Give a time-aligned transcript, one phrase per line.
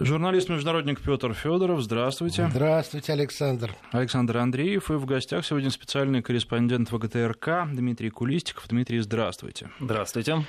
[0.00, 2.48] Журналист-международник Петр Федоров, здравствуйте.
[2.48, 3.74] Здравствуйте, Александр.
[3.90, 4.92] Александр Андреев.
[4.92, 8.68] И в гостях сегодня специальный корреспондент ВГТРК Дмитрий Кулистиков.
[8.68, 9.70] Дмитрий, здравствуйте.
[9.80, 10.44] Здравствуйте.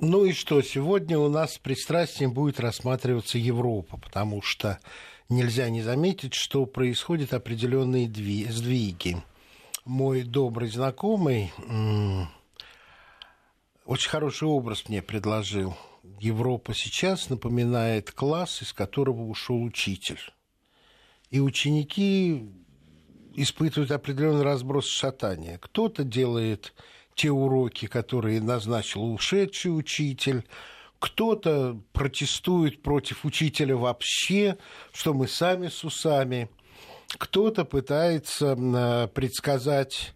[0.00, 4.80] Ну и что, сегодня у нас с пристрастием будет рассматриваться Европа, потому что
[5.28, 9.16] нельзя не заметить, что происходят определенные сдвиги.
[9.84, 11.52] Мой добрый знакомый
[13.84, 15.76] очень хороший образ мне предложил–
[16.20, 20.20] Европа сейчас напоминает класс, из которого ушел учитель.
[21.30, 22.50] И ученики
[23.34, 25.58] испытывают определенный разброс шатания.
[25.58, 26.74] Кто-то делает
[27.14, 30.44] те уроки, которые назначил ушедший учитель,
[30.98, 34.56] кто-то протестует против учителя вообще,
[34.92, 36.48] что мы сами с усами,
[37.06, 40.14] кто-то пытается предсказать,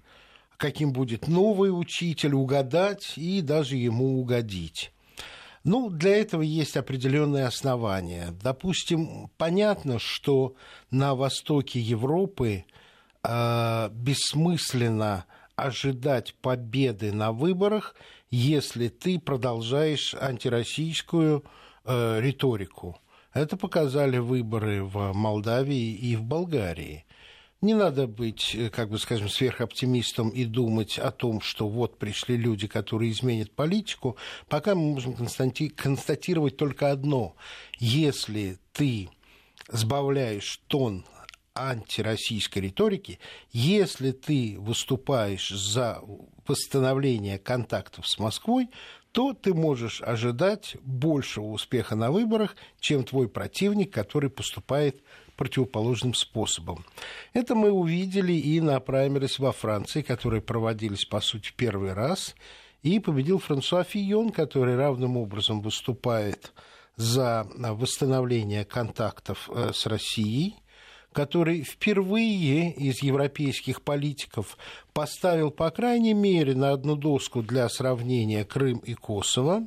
[0.56, 4.92] каким будет новый учитель, угадать и даже ему угодить.
[5.64, 8.34] Ну, для этого есть определенные основания.
[8.42, 10.56] Допустим, понятно, что
[10.90, 12.64] на востоке Европы
[13.22, 17.94] э, бессмысленно ожидать победы на выборах,
[18.30, 21.44] если ты продолжаешь антироссийскую
[21.84, 22.98] э, риторику.
[23.32, 27.06] Это показали выборы в Молдавии и в Болгарии.
[27.62, 32.36] Не надо быть, э, как бы скажем, сверхоптимистом и думать о том, что вот пришли
[32.36, 34.16] люди, которые изменят политику.
[34.48, 37.36] Пока мы можем констатировать только одно.
[37.78, 39.10] Если ты
[39.68, 41.04] сбавляешь тон
[41.54, 43.20] антироссийской риторики,
[43.52, 46.00] если ты выступаешь за
[46.48, 48.70] восстановление контактов с Москвой,
[49.12, 55.02] то ты можешь ожидать большего успеха на выборах, чем твой противник, который поступает
[55.36, 56.84] противоположным способом.
[57.32, 62.34] Это мы увидели и на праймерис во Франции, которые проводились, по сути, первый раз.
[62.82, 66.52] И победил Франсуа Фийон, который равным образом выступает
[66.96, 70.56] за восстановление контактов э, с Россией,
[71.12, 74.56] который впервые из европейских политиков
[74.92, 79.66] поставил, по крайней мере, на одну доску для сравнения Крым и Косово,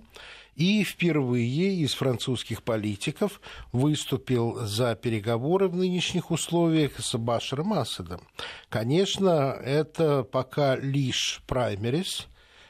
[0.55, 8.21] и впервые из французских политиков выступил за переговоры в нынешних условиях с Башаром Асадом.
[8.69, 12.27] Конечно, это пока лишь праймерис,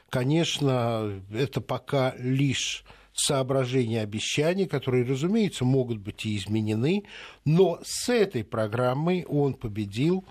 [0.10, 7.04] конечно, это пока лишь соображения, обещания, которые, разумеется, могут быть и изменены,
[7.46, 10.26] но с этой программой он победил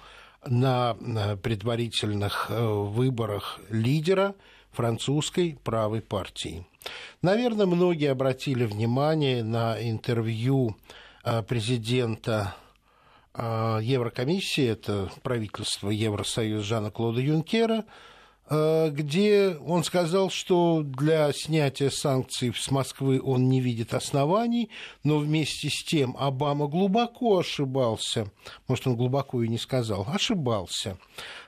[0.46, 0.94] на
[1.42, 4.34] предварительных э, выборах лидера
[4.72, 6.66] французской правой партии.
[7.22, 10.76] Наверное, многие обратили внимание на интервью
[11.24, 12.54] э, президента
[13.34, 17.84] э, Еврокомиссии, это правительство Евросоюза Жана Клода Юнкера,
[18.50, 24.68] где он сказал, что для снятия санкций с Москвы он не видит оснований,
[25.02, 28.30] но вместе с тем Обама глубоко ошибался,
[28.68, 30.98] может, он глубоко и не сказал, ошибался,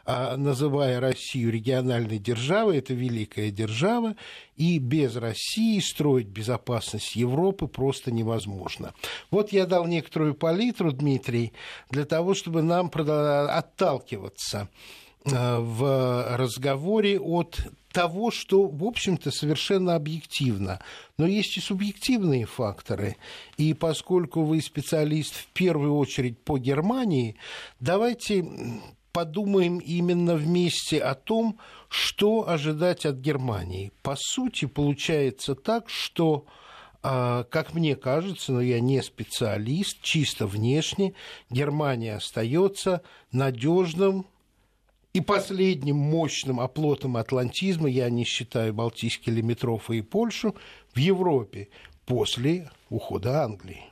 [0.07, 4.15] а, называя Россию региональной державой, это великая держава,
[4.57, 8.95] и без России строить безопасность Европы просто невозможно.
[9.31, 11.53] Вот я дал некоторую палитру, Дмитрий,
[11.91, 14.69] для того, чтобы нам отталкиваться.
[14.71, 17.59] Э, в разговоре от
[17.93, 20.81] того, что, в общем-то, совершенно объективно.
[21.17, 23.17] Но есть и субъективные факторы.
[23.57, 27.37] И поскольку вы специалист в первую очередь по Германии,
[27.81, 28.45] давайте
[29.13, 33.93] подумаем именно вместе о том, что ожидать от Германии.
[34.03, 36.45] По сути, получается так, что
[37.03, 41.15] а, как мне кажется, но я не специалист, чисто внешне
[41.49, 43.01] Германия остается
[43.33, 44.27] надежным
[45.17, 50.55] и последним мощным оплотом атлантизма, я не считаю Балтийский Лимитров и Польшу,
[50.93, 51.69] в Европе
[52.05, 53.85] после ухода Англии.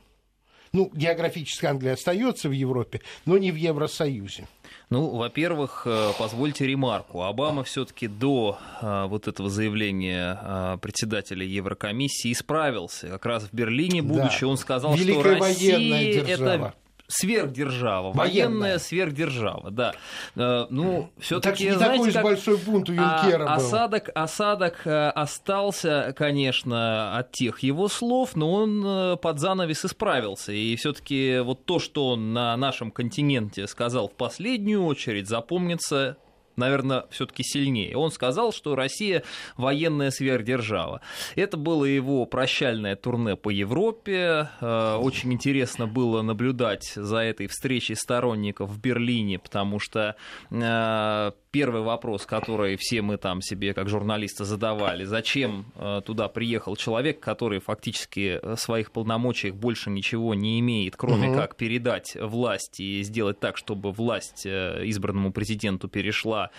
[0.71, 4.47] Ну, географически Англия остается в Европе, но не в Евросоюзе.
[4.91, 7.23] Ну, во-первых, э, позвольте ремарку.
[7.23, 13.07] Обама все-таки до э, вот этого заявления э, председателя Еврокомиссии исправился.
[13.07, 14.47] Как раз в Берлине, будучи, да.
[14.47, 16.75] он сказал, Великая что Россия это
[17.07, 19.93] сверхдержава, военная, военная сверхдержава, да.
[20.35, 22.23] Э, ну, все-таки, не знаете, такой как...
[22.23, 23.65] большой бунт у а, Юнкера а, был.
[23.65, 30.51] Осадок, осадок э, остался, конечно, от тех его слов, но он э, под занавес исправился.
[30.51, 36.17] И все-таки вот то, что он на нашем континенте сказал в последнюю очередь, запомнится
[36.55, 37.95] наверное, все-таки сильнее.
[37.97, 39.23] Он сказал, что Россия
[39.57, 41.01] военная сверхдержава.
[41.35, 44.49] Это было его прощальное турне по Европе.
[44.61, 50.15] Э, очень интересно было наблюдать за этой встречей сторонников в Берлине, потому что
[50.51, 56.75] э, первый вопрос, который все мы там себе как журналисты задавали, зачем э, туда приехал
[56.75, 61.37] человек, который фактически в своих полномочиях больше ничего не имеет, кроме угу.
[61.37, 66.49] как передать власть и сделать так, чтобы власть избранному президенту перешла,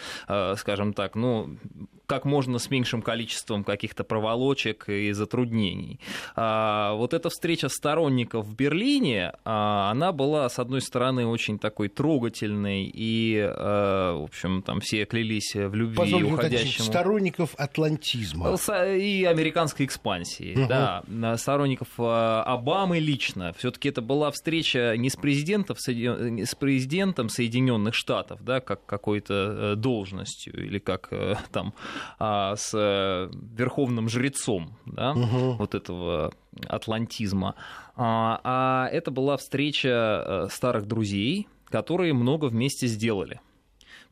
[0.56, 1.58] скажем так, ну,
[2.06, 6.00] как можно с меньшим количеством каких-то проволочек и затруднений.
[6.34, 11.88] А, вот эта встреча сторонников в Берлине, а, она была, с одной стороны, очень такой
[11.88, 16.84] трогательной, и, а, в общем, там все клялись в любви Позвольте уходящему...
[16.84, 18.56] Сторонников атлантизма.
[18.96, 20.68] И американской экспансии, угу.
[20.68, 21.36] да.
[21.36, 23.52] Сторонников Обамы лично.
[23.58, 29.34] все таки это была встреча не с президентом, с президентом Соединенных Штатов, да, как какой-то
[29.34, 31.74] э, должностью, или как э, там
[32.18, 35.52] а, с э, верховным жрецом да, угу.
[35.52, 36.32] вот этого
[36.66, 37.54] атлантизма.
[37.96, 43.40] А, а это была встреча э, старых друзей, которые много вместе сделали.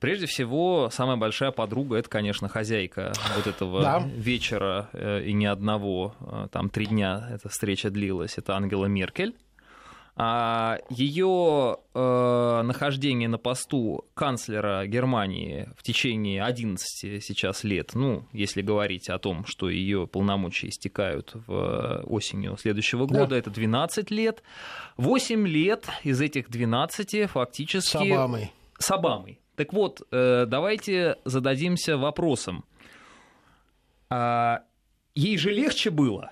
[0.00, 4.02] Прежде всего, самая большая подруга это, конечно, хозяйка вот этого да.
[4.04, 6.14] вечера э, и ни одного.
[6.52, 8.36] Там три дня эта встреча длилась.
[8.36, 9.34] Это Ангела Меркель.
[10.16, 18.62] А ее э, нахождение на посту канцлера Германии в течение 11 сейчас лет, ну, если
[18.62, 23.38] говорить о том, что ее полномочия истекают в осенью следующего года, да.
[23.38, 24.44] это 12 лет.
[24.98, 27.90] 8 лет из этих 12 фактически...
[27.90, 28.52] С Обамой.
[28.78, 29.40] С Обамой.
[29.56, 32.64] Так вот, э, давайте зададимся вопросом.
[34.10, 34.62] А
[35.16, 36.30] ей же легче было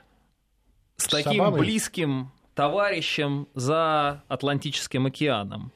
[0.96, 1.61] с, с таким Обамой?
[1.62, 5.73] близким товарищем за Атлантическим океаном.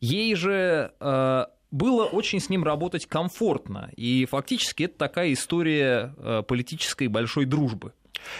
[0.00, 6.42] Ей же э, было очень с ним работать комфортно, и фактически это такая история э,
[6.46, 7.92] политической большой дружбы.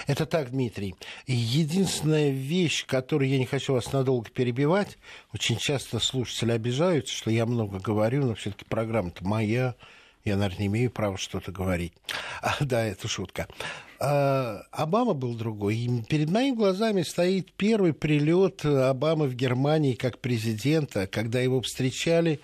[0.06, 0.94] Это так, Дмитрий.
[1.26, 4.98] Единственная вещь, которую я не хочу вас надолго перебивать,
[5.32, 9.74] очень часто слушатели обижаются, что я много говорю, но все-таки программа-то моя,
[10.24, 11.92] я, наверное, не имею права что-то говорить.
[12.40, 13.48] А, да, это шутка.
[14.00, 15.76] А, Обама был другой.
[15.76, 22.40] И перед моими глазами стоит первый прилет Обамы в Германии как президента, когда его встречали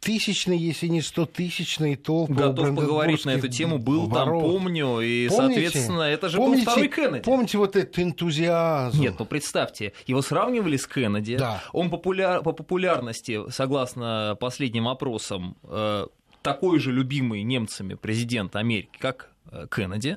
[0.00, 2.34] тысячные, если не стотысячные толпы.
[2.34, 4.42] Готов поговорить на эту тему, был воров.
[4.42, 7.22] там, помню, и, помните, соответственно, это же помните, был второй Кеннеди.
[7.22, 9.00] Помните вот этот энтузиазм?
[9.00, 11.62] Нет, ну представьте, его сравнивали с Кеннеди, да.
[11.72, 16.06] он популяр, по популярности, согласно последним опросам, э,
[16.42, 20.16] такой же любимый немцами президент Америки, как э, Кеннеди,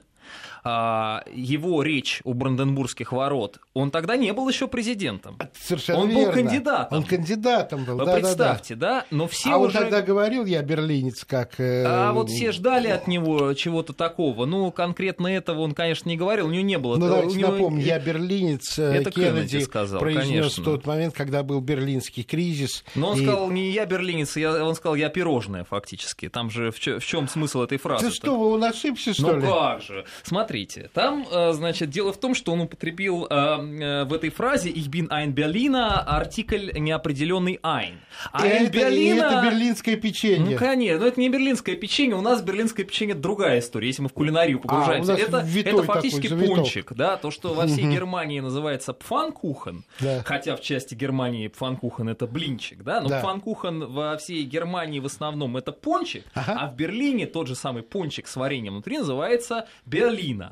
[0.66, 5.38] его речь у Бранденбургских ворот, он тогда не был еще президентом.
[5.60, 6.26] Совершенно он верно.
[6.26, 6.98] был кандидатом.
[6.98, 9.06] Он кандидатом был, Вы да, представьте, да, да?
[9.12, 9.78] Но все а уже...
[9.78, 11.60] он тогда говорил, я берлинец, как...
[11.60, 11.84] Э...
[11.86, 14.46] А вот все ждали от него чего-то такого.
[14.46, 16.96] Ну, конкретно этого он, конечно, не говорил, у него не было.
[16.96, 17.52] Ну, давайте него...
[17.52, 22.24] напомню, я берлинец, э, Это Кеннеди, Кеннеди сказал, произнес в тот момент, когда был берлинский
[22.24, 22.84] кризис.
[22.96, 23.24] Но он и...
[23.24, 24.64] сказал, не я берлинец, я...
[24.64, 26.30] он сказал, я пирожное, фактически.
[26.30, 28.10] Там же в, в чем смысл этой фразы?
[28.10, 29.46] Ты что, он ошибся, что ну, ли?
[29.46, 30.06] Ну, как же.
[30.54, 34.70] Смотрите, там Э, значит, дело в том, что он употребил э, э, в этой фразе
[34.70, 37.96] «Ich bin ein Berliner» артикль неопределенный «ein».
[38.32, 39.24] А это, Берлина...
[39.24, 40.52] это берлинское печенье.
[40.52, 44.10] Ну, конечно, но это не берлинское печенье, у нас берлинское печенье другая история, если мы
[44.10, 45.16] в кулинарию а, погружаемся.
[45.16, 50.22] А, это, это фактически такой, пончик, да, то, что во всей Германии называется пфанкухен, да.
[50.24, 53.20] хотя в части Германии пфанкухен это блинчик, да, но да.
[53.20, 56.58] пфанкухен во всей Германии в основном это пончик, ага.
[56.60, 60.43] а в Берлине тот же самый пончик с вареньем внутри называется берлина.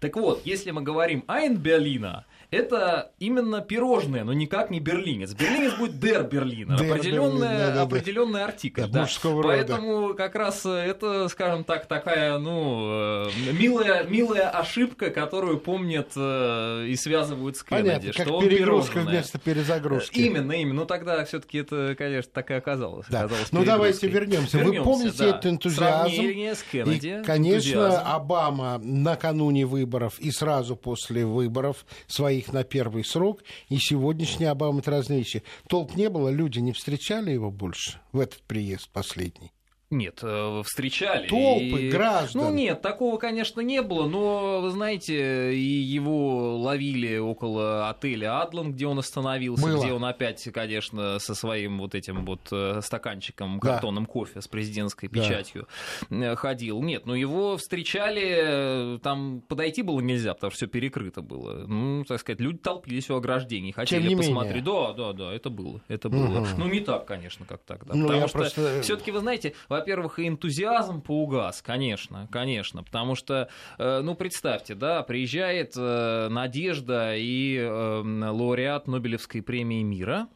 [0.00, 5.34] Так вот, если мы говорим «Ein Berliner», это именно пирожное, но никак не берлинец.
[5.34, 8.82] Берлинец будет дер Берлина, определенная, да, определенная артикль.
[8.82, 9.30] Да, да.
[9.42, 16.86] Поэтому как раз это, скажем так, такая, ну, э, милая, милая ошибка, которую помнят э,
[16.88, 17.86] и связывают с Кеннеди.
[17.86, 19.12] Понятно, что как он перегрузка пирожное.
[19.12, 20.18] вместо перезагрузки.
[20.18, 20.74] Именно, именно.
[20.76, 23.06] Ну тогда все-таки это, конечно, так и оказалось.
[23.08, 23.20] Да.
[23.20, 24.58] оказалось ну давайте вернемся.
[24.58, 25.26] Вы помните да.
[25.30, 26.14] этот энтузиазм?
[26.14, 27.20] Сравнение с Кеннеди.
[27.20, 28.02] И, конечно, энтузиазм.
[28.04, 34.82] Обама накануне выборов и сразу после выборов свои их на первый срок, и сегодняшний Обама
[35.08, 35.42] вещи.
[35.68, 39.52] Толк не было, люди не встречали его больше в этот приезд последний.
[39.90, 41.28] Нет, э, встречали.
[41.28, 41.90] Толпы и...
[41.90, 42.42] граждан.
[42.42, 48.72] Ну нет, такого, конечно, не было, но, вы знаете, и его ловили около отеля Адлан,
[48.72, 49.82] где он остановился, было.
[49.82, 54.10] где он опять, конечно, со своим вот этим вот э, стаканчиком, картонным да.
[54.10, 55.68] кофе с президентской печатью
[56.10, 56.32] да.
[56.32, 56.82] Э, ходил.
[56.82, 61.64] Нет, но его встречали, там подойти было нельзя, потому что все перекрыто было.
[61.66, 64.64] Ну, так сказать, люди толпились у ограждений, хотели Тем не посмотреть.
[64.64, 64.64] Менее.
[64.64, 65.80] Да, да, да, это было.
[65.86, 66.40] Это было.
[66.40, 66.46] Угу.
[66.58, 67.94] Ну, не так, конечно, как тогда.
[67.94, 68.82] Ну, потому что просто...
[68.82, 75.02] все-таки, вы знаете, во-первых, и энтузиазм поугас, конечно, конечно, потому что, э, ну, представьте, да,
[75.02, 80.28] приезжает э, Надежда и э, лауреат Нобелевской премии мира,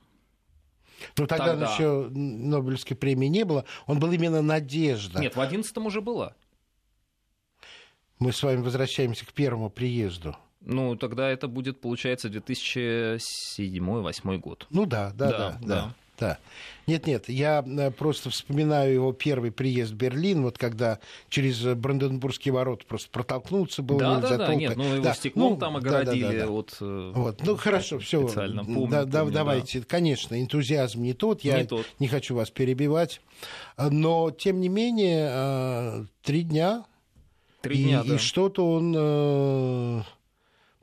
[1.16, 1.72] Ну, тогда, Тогда.
[1.72, 3.64] еще Нобелевской премии не было.
[3.86, 5.18] Он был именно надежда.
[5.20, 6.34] Нет, в 11 уже была.
[8.18, 10.36] Мы с вами возвращаемся к первому приезду.
[10.60, 14.66] Ну, тогда это будет, получается, 2007-2008 год.
[14.70, 15.58] Ну да, да, Да, да, да.
[15.66, 15.94] да.
[16.20, 16.38] Да.
[16.86, 20.98] Нет, нет, я э, просто вспоминаю его первый приезд в Берлин, вот когда
[21.28, 25.58] через Бранденбургские ворота просто протолкнуться было Да, да, да, нет, ну его Да, стеклом ну,
[25.58, 26.48] там да, да, да, огородили да.
[26.48, 26.76] от...
[26.80, 28.26] э, Вот, ну хорошо, все.
[28.26, 29.38] Специально помню, да, да, помню, да.
[29.40, 31.86] давайте, конечно, энтузиазм не тот, я Не тот.
[31.98, 33.20] не хочу вас перебивать,
[33.76, 36.84] но тем не менее э, три дня
[37.62, 38.18] Три и, дня, и да.
[38.18, 40.04] что-то он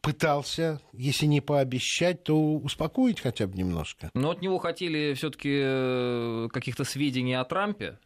[0.07, 4.09] пытался, если не пообещать, то успокоить хотя бы немножко.
[4.13, 7.99] Но от него хотели все-таки каких-то сведений о Трампе.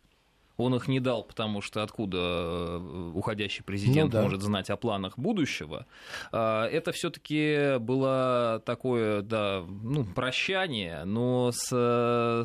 [0.62, 4.24] Он их не дал, потому что откуда э, уходящий президент Ну да.
[4.24, 5.86] может знать о планах будущего.
[6.32, 11.70] А, Это все-таки было такое, да, ну, прощание, но с,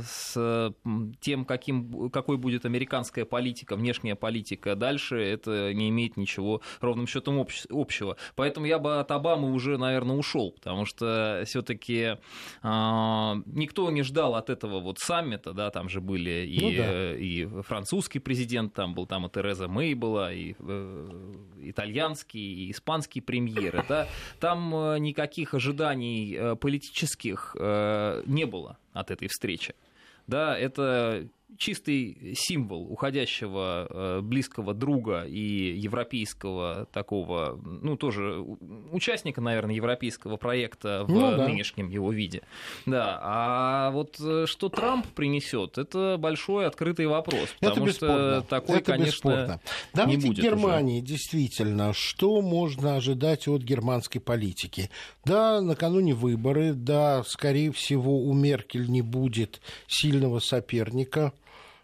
[0.04, 0.72] с
[1.20, 7.38] тем, каким, какой будет американская политика, внешняя политика дальше, это не имеет ничего ровным счетом
[7.40, 8.16] общ- общего.
[8.34, 12.16] Поэтому я бы от Обамы уже, наверное, ушел, потому что все-таки
[12.62, 16.84] никто не ждал от этого вот саммита, да, там же были и, Ну да.
[16.92, 17.62] э, и
[18.06, 23.84] французский президент, там был там и Тереза Мэй была, и э, итальянский, и испанский премьеры,
[23.88, 24.06] да,
[24.40, 29.74] там э, никаких ожиданий э, политических э, не было от этой встречи.
[30.26, 31.26] Да, это
[31.58, 38.40] чистый символ уходящего э, близкого друга и европейского такого, ну, тоже
[38.92, 41.48] участника, наверное, европейского проекта в Ну да.
[41.48, 42.42] нынешнем его виде.
[42.84, 48.40] Да, а вот э, что Трамп принесет, это большой открытый вопрос, Это потому бесспорно.
[48.40, 49.60] что такой, Это конечно, бесспорно.
[49.94, 54.90] Давайте будет к Германии, действительно, что можно ожидать от германской политики?
[55.24, 61.32] Да, накануне выборы, да, скорее всего, у Меркель не будет сильного соперника.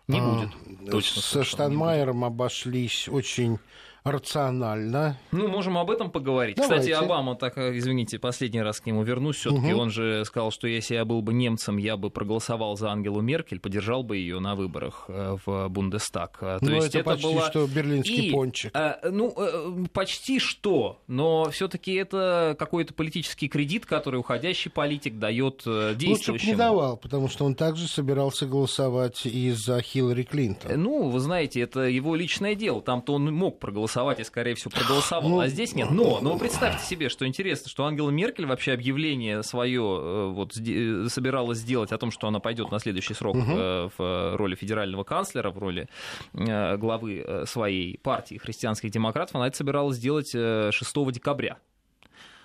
[0.08, 0.90] Не А, будет.
[0.90, 3.58] Точно Со не Штанмайером обошлись очень
[4.04, 5.16] рационально.
[5.30, 6.56] Ну, можем об этом поговорить.
[6.56, 6.90] Давайте.
[6.92, 9.36] Кстати, Обама, так, э, извините, последний раз к нему вернусь.
[9.36, 9.78] Все-таки Мгм.
[9.80, 13.60] он же сказал, что если я был бы немцем, я бы проголосовал за Ангелу Меркель,
[13.60, 16.38] поддержал бы ее на выборах э, в Бундестаг.
[16.40, 18.70] А, То Ну, есть это, это, почти была что берлинский и, пончик.
[18.74, 25.62] э, ну, э, почти что, но все-таки это какой-то политический кредит, который уходящий политик дает
[25.66, 26.50] э, Лучше бы действующему.
[26.52, 30.82] не давал, потому что он также собирался голосовать и за Хиллари Э, Клинтон.
[30.82, 32.80] Ну, вы знаете, это его личное дело.
[32.82, 35.28] Там-то он мог проголосовать и, скорее всего, проголосовал.
[35.28, 35.90] Ну, а здесь нет.
[35.90, 41.58] Но, но представьте себе, что интересно, что Ангела Меркель вообще объявление свое вот, сде- собиралась
[41.58, 45.58] сделать о том, что она пойдет на следующий срок э, в роли федерального канцлера, в
[45.58, 45.88] роли
[46.34, 49.36] э, главы э, своей партии христианских демократов.
[49.36, 51.58] Она это собиралась сделать э, 6 декабря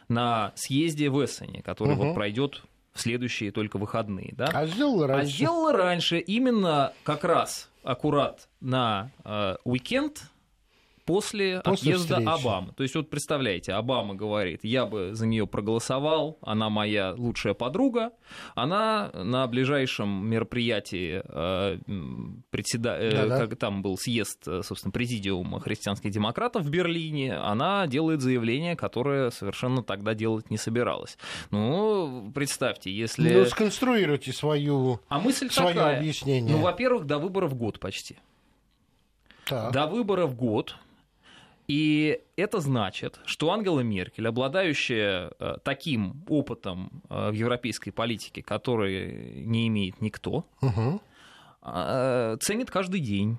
[0.09, 2.07] на съезде в Эссене, который Мгм.
[2.07, 2.63] вот пройдет
[2.93, 4.33] в следующие только выходные.
[4.35, 4.49] Да?
[4.53, 5.33] А сделала А раньше.
[5.33, 10.23] сделала раньше именно как раз аккурат на э, уикенд
[11.07, 12.41] после, После отъезда встречи.
[12.41, 12.73] Обамы.
[12.73, 18.11] То есть вот представляете, Обама говорит, я бы за нее проголосовал, она моя лучшая подруга,
[18.53, 21.79] она на ближайшем мероприятии э,
[22.51, 28.21] председа- э, как там был съезд, э, собственно, президиума христианских демократов в Берлине, она делает
[28.21, 31.17] заявление, которое совершенно тогда делать не собиралась.
[31.51, 33.33] Ну, представьте, если...
[33.33, 34.99] Ну, сконструируйте свою...
[35.07, 35.99] А мысль Своё такая.
[35.99, 36.53] объяснение.
[36.53, 38.17] Ну, во-первых, до выборов год почти.
[39.45, 39.71] Так.
[39.71, 40.75] До выборов год.
[41.67, 49.43] И это значит, что Ангела Меркель, обладающая э, таким опытом э, в европейской политике, который
[49.45, 53.37] не имеет никто, э, ценит каждый день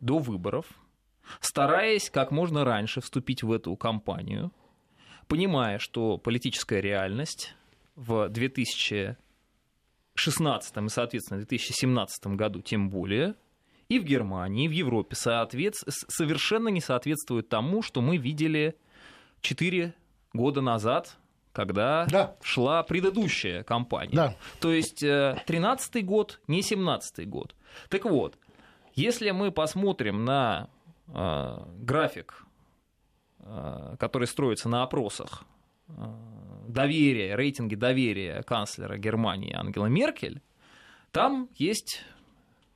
[0.00, 0.66] до выборов,
[1.40, 4.52] стараясь как можно раньше вступить в эту кампанию,
[5.26, 7.56] понимая, что политическая реальность
[7.96, 13.34] в 2016 и, соответственно, 2017 году тем более,
[13.94, 18.76] и в Германии, и в Европе соответс- с- совершенно не соответствует тому, что мы видели
[19.40, 19.94] 4
[20.32, 21.16] года назад,
[21.52, 22.36] когда Да.
[22.42, 24.14] шла предыдущая кампания.
[24.14, 24.36] Да.
[24.60, 27.54] То есть 13 год, не 17 год.
[27.88, 28.38] Так вот,
[28.94, 30.68] если мы посмотрим на
[31.14, 32.46] э, график,
[33.40, 35.44] э, который строится на опросах
[35.88, 35.92] э,
[36.68, 40.40] доверия, рейтинге доверия канцлера Германии Ангела Меркель,
[41.10, 42.02] там есть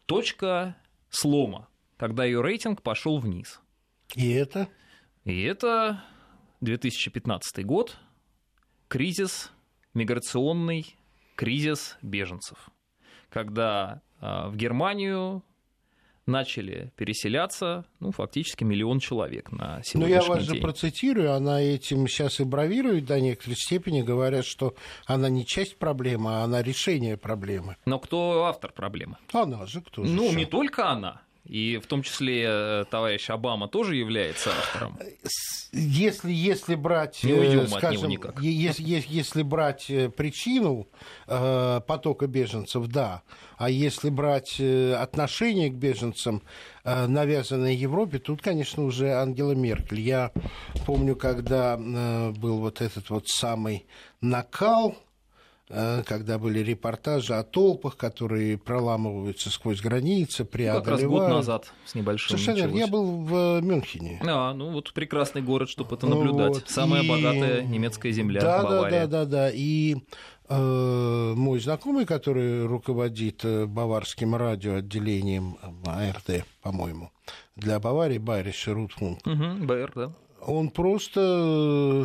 [0.06, 0.76] точка
[1.16, 3.60] слома, когда ее рейтинг пошел вниз.
[4.14, 4.68] И это?
[5.24, 6.04] И это
[6.60, 7.96] 2015 год,
[8.88, 9.50] кризис
[9.94, 10.96] миграционный,
[11.34, 12.70] кризис беженцев,
[13.30, 15.42] когда а, в Германию
[16.26, 20.56] начали переселяться, ну, фактически миллион человек на сегодняшний Ну, я вас день.
[20.56, 24.74] же процитирую, она этим сейчас и бравирует до некоторой степени, говорят, что
[25.06, 27.76] она не часть проблемы, а она решение проблемы.
[27.86, 29.16] Но кто автор проблемы?
[29.32, 30.36] Она же кто же Ну, еще?
[30.36, 31.22] не только она.
[31.46, 34.98] И в том числе э, товарищ Обама тоже является автором.
[35.72, 38.40] Если, если брать, Не э, уйдем от него скажем, никак.
[38.42, 40.88] е- ес- ес- если брать э, причину
[41.28, 43.22] э, потока беженцев, да,
[43.58, 46.42] а если брать отношение к беженцам,
[46.84, 50.00] э, навязанное Европе, тут, конечно, уже Ангела Меркель.
[50.00, 50.32] Я
[50.84, 53.86] помню, когда э, был вот этот вот самый
[54.20, 54.96] накал,
[55.68, 60.84] когда были репортажи о толпах, которые проламываются сквозь границы, Ну, преодолевают.
[60.84, 62.76] как раз год назад с небольшим Совершенно верно.
[62.78, 62.90] Я началось.
[62.90, 64.20] был в Мюнхене.
[64.26, 66.54] А, ну вот прекрасный город, чтобы это наблюдать.
[66.54, 69.06] Вот, Самая и- богатая немецкая земля, да, Бавария.
[69.06, 69.50] Да, да, да, да.
[69.52, 69.96] И
[70.48, 77.10] э, мой знакомый, который руководит э, баварским радиоотделением э, АРД, по-моему,
[77.56, 80.12] для Баварии, Байриш Рутфунк, Мгм, БР, да.
[80.46, 82.04] он просто э,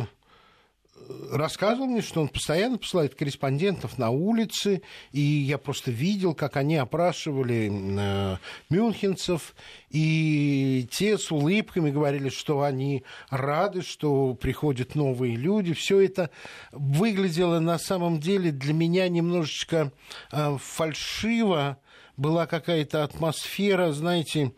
[1.30, 4.82] рассказывал мне, что он постоянно посылает корреспондентов на улицы,
[5.12, 8.36] и я просто видел, как они опрашивали э,
[8.70, 9.54] мюнхенцев,
[9.90, 15.72] и те с улыбками говорили, что они рады, что приходят новые люди.
[15.72, 16.30] Все это
[16.72, 19.92] выглядело на самом деле для меня немножечко
[20.30, 21.78] э, фальшиво.
[22.18, 24.52] Была какая-то атмосфера, знаете,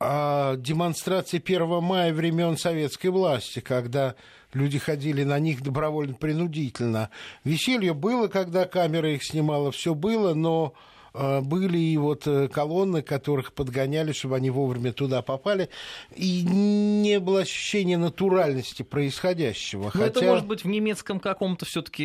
[0.00, 4.14] а, демонстрации 1 мая времен советской власти, когда
[4.52, 7.10] люди ходили на них добровольно-принудительно.
[7.44, 10.74] Веселье было, когда камера их снимала, все было, но
[11.14, 15.68] были и вот э, колонны, которых подгоняли, чтобы они вовремя туда попали,
[16.14, 19.90] и не было ощущения натуральности происходящего.
[19.94, 22.04] Ну, это Хотя- может быть в немецком каком-то все-таки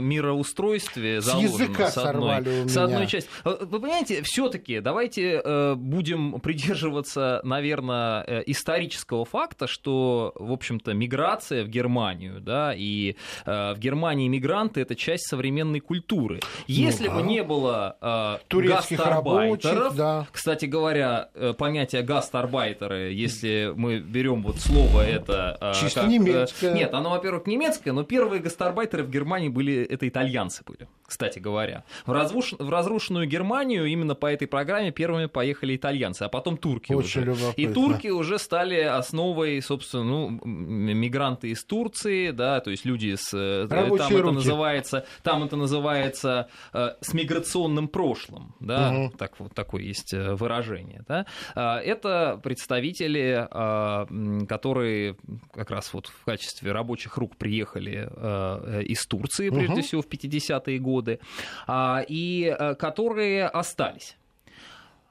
[0.00, 1.50] мироустройстве С заложено.
[1.52, 2.84] языка с одной, сорвали у с меня.
[2.84, 3.30] одной части.
[3.44, 10.92] Э, Вы понимаете, все-таки давайте э, будем придерживаться, наверное, э, исторического факта, что, в общем-то,
[10.94, 16.40] миграция в Германию, да, и э, в Германии мигранты это часть современной культуры.
[16.66, 17.20] Если Ну да.
[17.20, 18.09] бы не было э,
[18.48, 20.26] Турецких гастарбайтеров, рабочих, да.
[20.32, 25.56] кстати говоря, э, понятие гастарбайтеры, если мы берем вот слово это...
[25.60, 26.74] э, Чисто как, э, немецкое.
[26.74, 31.84] Нет, оно, во-первых, немецкое, но первые гастарбайтеры в Германии были, это итальянцы были, кстати говоря.
[32.06, 36.92] В, разруш- в разрушенную Германию именно по этой программе первыми поехали итальянцы, а потом турки
[36.92, 37.30] Очень уже.
[37.32, 37.60] любопытно.
[37.60, 43.30] И турки уже стали основой, собственно, ну, мигранты из Турции, да, то есть люди с...
[43.34, 44.34] э, Рабочие там это руки.
[44.36, 49.10] называется, там это называется э, с миграционным прошлым, да, Мгм.
[49.12, 51.26] так, вот такое есть э, выражение, да.
[51.54, 54.06] А, Это представители, а,
[54.48, 55.16] которые
[55.52, 59.82] как раз вот в качестве рабочих рук приехали э, из Турции, прежде Мгм.
[59.82, 61.20] всего, в 50-е годы,
[61.66, 64.16] а, и э, которые остались.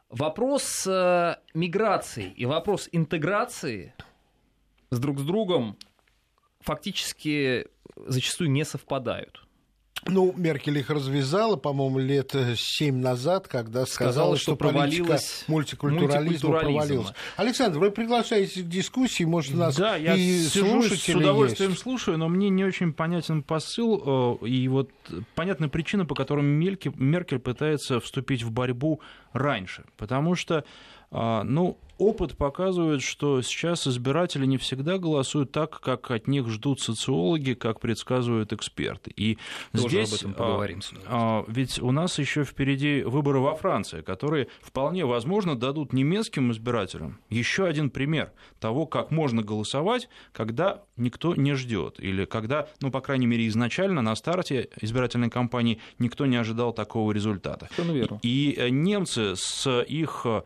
[0.10, 0.88] Вопрос
[1.54, 3.94] миграции и вопрос интеграции
[4.90, 5.78] с друг с другом
[6.62, 9.46] фактически зачастую не совпадают.
[10.06, 15.04] Ну, Меркель их развязала, по-моему, лет э, семь назад, когда сказала, Сказала, что, что политика
[15.06, 16.80] провалилась мультикультурализма мультикультурализма.
[16.80, 17.14] провалилась.
[17.38, 21.82] Александр, вы приглашаете к дискуссии, может, нас Да, я и сижу с удовольствием есть.
[21.82, 24.38] слушаю, но мне не очень понятен посыл.
[24.42, 24.90] э, И вот
[25.36, 29.02] понятна причина, по которой Меркель пытается вступить в борьбу
[29.34, 29.84] раньше.
[29.98, 30.64] Потому что,
[31.12, 37.54] ну, опыт показывает, что сейчас избиратели не всегда голосуют так, как от них ждут социологи,
[37.54, 39.12] как предсказывают эксперты.
[39.16, 39.38] И
[39.74, 44.02] Тоже здесь, об этом а, поговорим а, ведь у нас еще впереди выборы во Франции,
[44.02, 51.36] которые вполне возможно дадут немецким избирателям еще один пример того, как можно голосовать, когда никто
[51.36, 56.38] не ждет, или когда, ну, по крайней мере, изначально на старте избирательной кампании никто не
[56.38, 57.68] ожидал такого результата.
[57.78, 58.20] Верно.
[58.22, 60.44] И э, немцы с их э,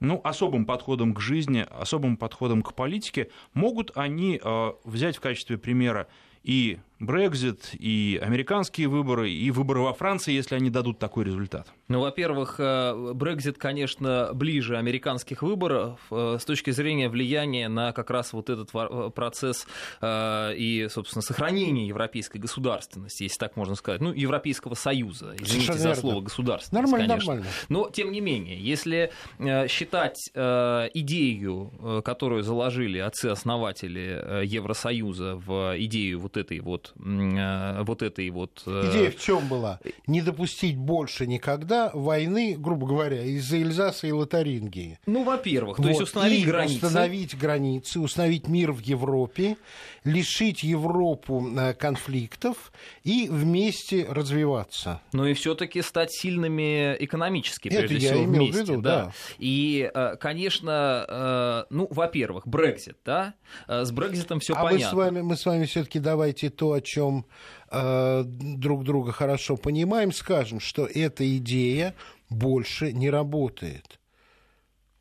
[0.00, 5.58] ну, особым подходом к жизни, особым подходом к политике, могут они э, взять в качестве
[5.58, 6.08] примера
[6.42, 11.66] и Брекзит, и американские выборы, и выборы во Франции, если они дадут такой результат.
[11.88, 18.10] Ну, во-первых, э, Брекзит, конечно, ближе американских выборов э, с точки зрения влияния на как
[18.10, 19.66] раз вот этот во- процесс
[20.00, 25.78] э, и, собственно, сохранения европейской государственности, если так можно сказать, ну, Европейского Союза, извините Совершенно
[25.78, 26.00] за верно.
[26.00, 27.34] слово государственность, Нормально, конечно.
[27.34, 27.52] нормально.
[27.68, 35.36] Но, тем не менее, если э, считать э, идею, э, которую заложили отцы-основатели э, Евросоюза
[35.36, 38.62] в идею вот этой вот вот, э, вот этой вот...
[38.66, 39.80] Э, Идея в чем была?
[40.06, 44.98] Не допустить больше никогда войны, грубо говоря, из-за Эльзаса и Лотарингии.
[45.06, 45.84] Ну, во-первых, вот.
[45.84, 46.86] то есть установить и границы.
[46.86, 49.56] установить границы, установить мир в Европе,
[50.04, 52.72] лишить Европу э, конфликтов
[53.04, 55.00] и вместе развиваться.
[55.12, 58.64] Ну и все-таки стать сильными экономически, прежде Это всего, я имел вместе.
[58.64, 59.04] В виду, да.
[59.06, 59.12] да.
[59.38, 63.34] И, конечно, ну, во-первых, Брекзит, да,
[63.66, 64.86] с Брекзитом все а понятно.
[64.86, 67.26] Мы с вами, мы с вами все-таки давайте то, о чем
[67.70, 71.94] э, друг друга хорошо понимаем, скажем, что эта идея
[72.28, 73.98] больше не работает.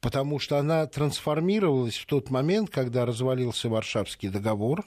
[0.02, 4.86] Потому что она трансформировалась в тот момент, когда развалился Варшавский договор,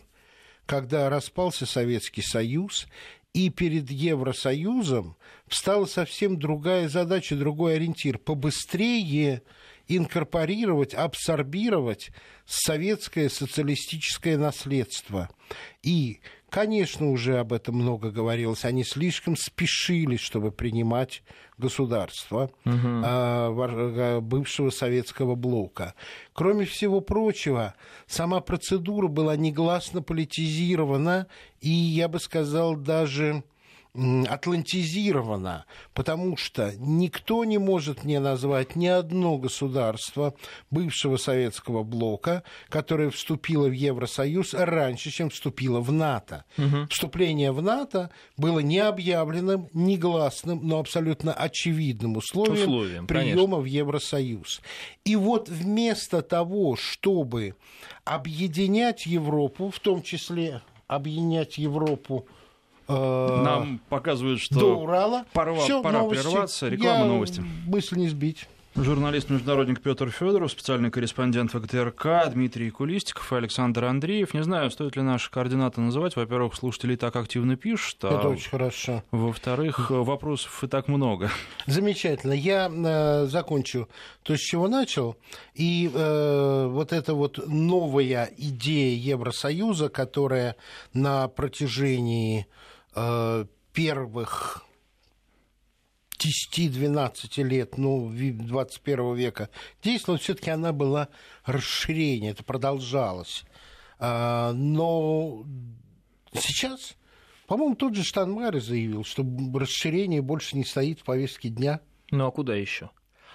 [0.67, 2.87] когда распался Советский Союз,
[3.33, 8.19] и перед Евросоюзом встала совсем другая задача, другой ориентир.
[8.19, 9.43] Побыстрее
[9.89, 12.11] инкорпорировать, абсорбировать
[12.47, 15.31] советское социалистическое наследство.
[15.83, 21.23] И, конечно, уже об этом много говорилось, они слишком спешили, чтобы принимать
[21.59, 24.21] государство угу.
[24.23, 25.95] бывшего советского блока.
[26.33, 27.75] Кроме всего прочего,
[28.07, 31.27] сама процедура была негласно политизирована
[31.61, 33.43] и, я бы сказал, даже
[34.29, 40.35] атлантизирована, потому что никто не может мне назвать ни одно государство
[40.71, 46.45] бывшего советского блока, которое вступило в Евросоюз раньше, чем вступило в НАТО.
[46.57, 46.89] Угу.
[46.91, 54.61] Вступление в НАТО было необъявленным, негласным, но абсолютно очевидным условием, условием приема в Евросоюз.
[55.05, 57.55] И вот вместо того, чтобы
[58.05, 62.27] объединять Европу, в том числе объединять Европу
[62.89, 65.25] Нам показывают, что до Урала.
[65.33, 66.23] пора, Всё, пора новости.
[66.23, 66.69] прерваться.
[66.69, 67.43] Реклама Я новости.
[67.67, 68.49] Мысль не сбить.
[68.75, 74.35] Журналист-международник Петр Федоров, специальный корреспондент ВГТРК Дмитрий Кулистиков и Александр Андреев.
[74.35, 76.15] Не знаю, стоит ли наши координаты называть.
[76.15, 77.97] Во-первых, слушатели так активно пишут.
[78.05, 79.03] А Это очень хорошо.
[79.11, 81.29] Во-вторых, вопросов и так много.
[81.67, 82.33] Замечательно.
[82.35, 83.89] Я э, закончу
[84.23, 85.17] то, с чего начал.
[85.55, 90.55] И э, вот эта вот новая идея Евросоюза, которая
[90.93, 92.47] на протяжении
[93.01, 94.65] Э, первых
[96.19, 99.51] 10-12 лет, ну, 21 века
[99.85, 101.09] действовала, все-таки она была
[101.45, 103.45] расширение, это продолжалось.
[104.01, 105.45] А, но
[106.33, 106.97] сейчас,
[107.47, 111.81] по-моему, тот же Штанмайер заявил, что расширение больше не стоит в повестке дня.
[112.11, 112.91] Ну а куда еще?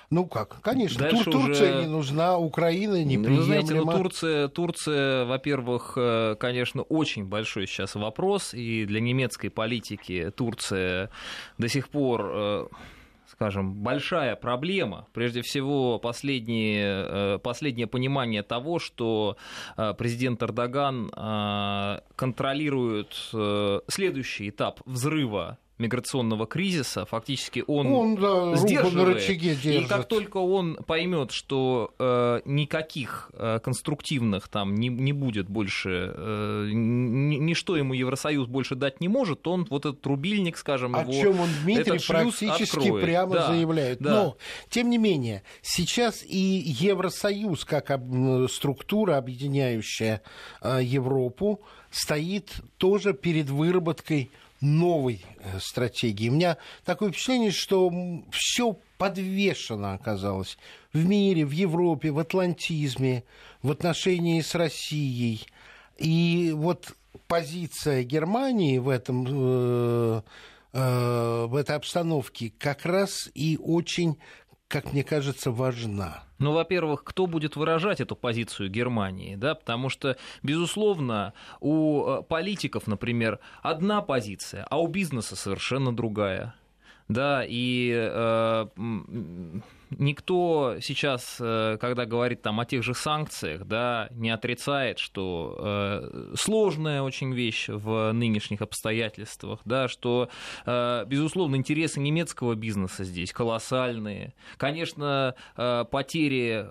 [0.10, 5.94] Ну как, конечно, Тур, Турция не нужна, Украина не Ну, знаете, ну, Турция, Турция, во-первых,
[5.96, 11.10] э, конечно, очень большой сейчас вопрос, и для немецкой политики Турция
[11.58, 12.68] до сих пор э,
[13.28, 15.08] скажем, большая проблема.
[15.14, 19.38] Прежде всего, последнее, э, последнее понимание того, что
[19.98, 21.10] президент Эрдоган
[22.16, 23.16] контролирует
[23.88, 29.28] следующий этап взрыва миграционного кризиса, фактически он, он да, сдерживает.
[29.30, 36.14] И как только он поймет, что э, никаких э, конструктивных там не, не будет больше,
[36.16, 41.14] э, ничто ему Евросоюз больше дать не может, он вот этот рубильник, скажем, О его,
[41.14, 43.06] чем он, Дмитрий, практически откроет.
[43.06, 44.00] прямо да, заявляет.
[44.00, 44.12] Да.
[44.12, 44.38] Но,
[44.70, 47.92] тем не менее, сейчас и Евросоюз, как
[48.50, 50.22] структура, объединяющая
[50.62, 54.32] э, Европу, стоит тоже перед выработкой
[54.64, 56.30] новой э, стратегии.
[56.30, 57.92] У меня такое впечатление, что
[58.32, 60.58] все подвешено оказалось
[60.94, 63.24] в мире, в Европе, в атлантизме,
[63.62, 65.46] в отношении с Россией.
[65.98, 66.96] И вот
[67.28, 70.22] позиция Германии в этом э,
[70.74, 74.18] э, в этой обстановке как раз и очень
[74.74, 76.24] как мне кажется, важна.
[76.40, 82.88] Ну, во-первых, кто будет выражать эту позицию Германии, да, потому что, безусловно, у э, политиков,
[82.88, 86.56] например, одна позиция, а у бизнеса совершенно другая,
[87.08, 88.66] да, и э,
[90.00, 96.34] никто сейчас, э, когда говорит там о тех же санкциях, да, не отрицает, что э,
[96.36, 100.30] сложная очень вещь в нынешних обстоятельствах, да, что,
[100.66, 104.34] э, безусловно, интересы немецкого бизнеса здесь колоссальные.
[104.58, 106.66] Конечно, потери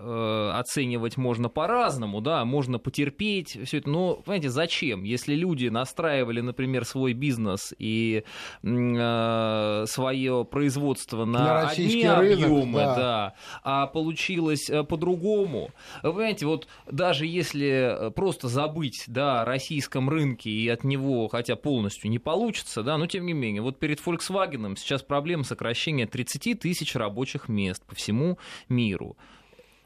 [0.52, 5.02] оценивать можно по-разному, да, можно потерпеть все это, но, понимаете, зачем?
[5.02, 8.24] Если люди настраивали, например, свой бизнес и
[8.62, 12.94] свое производство на, на одни рынок, объемы, да.
[12.94, 13.11] да,
[13.62, 15.70] а получилось э, по-другому.
[16.02, 21.28] Вы понимаете, вот даже если э, просто забыть да, о российском рынке и от него,
[21.28, 26.06] хотя полностью не получится, да, но тем не менее, вот перед Volkswagen сейчас проблема сокращения
[26.06, 29.16] 30 тысяч рабочих мест по всему миру.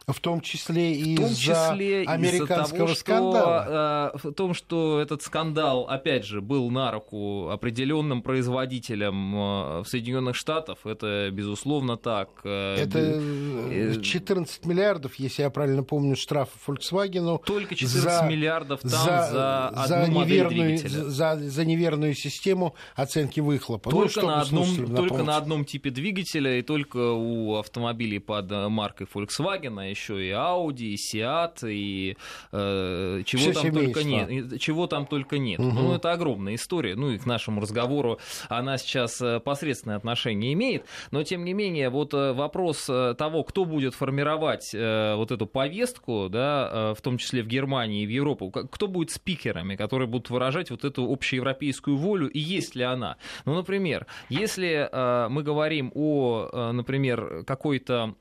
[0.09, 3.64] В том числе и в том из-за американского из-за того, скандала.
[4.12, 9.81] Что, э, в том, что этот скандал, опять же, был на руку определенным производителям э,
[9.81, 12.29] в Соединенных Штатах, это безусловно так.
[12.45, 17.42] Э, Это э, 14 миллиардов, если я правильно помню, штраф Volkswagen.
[17.45, 23.40] Только 14 за- миллиардов там за, за, одну за неверную, за, за неверную систему оценки
[23.40, 23.90] выхлопа.
[23.90, 28.53] Ну, Только, чтобы на одном, только на одном типе двигателя и только у автомобилей под
[28.53, 32.17] э, маркой Volkswagen, еще и Audi, и Seat, и
[32.53, 34.61] э, чего там только нет.
[34.61, 35.59] Чего там только нет.
[35.59, 35.75] Мгм.
[35.75, 36.95] Ну, это огромная история.
[36.95, 40.85] Ну, и к нашему разговору она сейчас э, посредственное отношение имеет.
[41.11, 45.47] Но, тем не менее, вот э, вопрос э, того, кто будет формировать э, вот эту
[45.47, 50.09] повестку, да, э, в том числе в Германии и в Европу, кто будет спикерами, которые
[50.09, 53.17] будут выражать вот эту общеевропейскую волю, и есть ли она?
[53.45, 58.15] Ну, например, если э, мы говорим о, например, какой-то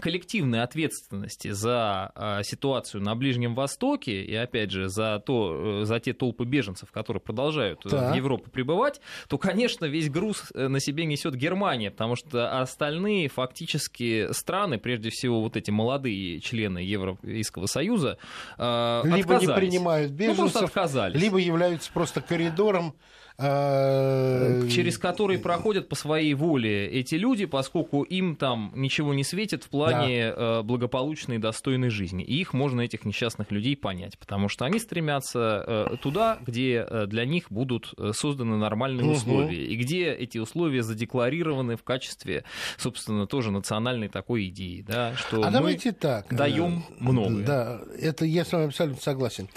[0.00, 6.00] коллективной ответственности за э, ситуацию на Ближнем Востоке и, опять же, за, то, э, за
[6.00, 8.12] те толпы беженцев, которые продолжают э, Так.
[8.12, 13.28] в Европу прибывать, то, конечно, весь груз э, на себе несет Германия, потому что остальные
[13.28, 18.18] фактически страны, прежде всего вот эти молодые члены Европейского Союза,
[18.58, 19.56] э, Либо не отказались.
[19.56, 21.20] принимают Ну, беженцев, отказались.
[21.20, 22.94] либо являются просто коридором.
[23.38, 29.64] Э, через который проходят по своей воле эти люди, поскольку им там ничего не светит
[29.64, 32.24] в плане э, благополучной и достойной жизни.
[32.24, 37.06] И их можно, этих несчастных людей, понять, потому что они стремятся э, туда, где э,
[37.06, 39.12] для них будут созданы нормальные Мгм.
[39.16, 42.44] условия, и где эти условия задекларированы в качестве,
[42.76, 45.50] собственно, тоже национальной такой идеи, да, что А мы...
[45.52, 46.32] давайте так.
[46.34, 47.44] даем многое.
[47.44, 49.48] Да, это я с вами абсолютно согласен.